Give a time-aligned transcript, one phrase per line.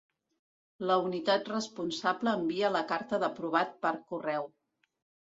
[0.91, 4.49] La unitat responsable envia la carta d'aprovat per correu.